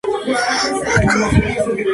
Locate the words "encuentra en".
0.67-0.71